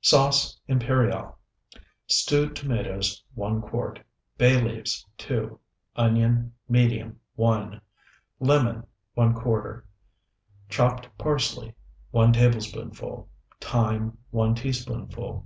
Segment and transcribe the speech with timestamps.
[0.00, 1.38] SAUCE IMPERIAL
[2.06, 4.00] Stewed tomatoes, 1 quart.
[4.38, 5.60] Bay leaves, 2.
[5.96, 7.78] Onion, medium, 1.
[8.40, 8.84] Lemon,
[9.18, 9.82] ¼.
[10.70, 11.74] Chopped parsley,
[12.10, 13.28] 1 tablespoonful.
[13.60, 15.44] Thyme, 1 teaspoonful.